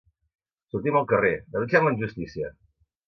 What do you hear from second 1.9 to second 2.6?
injustícia!